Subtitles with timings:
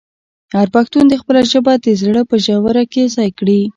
[0.57, 3.61] هر پښتون دې خپله ژبه د زړه په ژوره کې ځای کړي.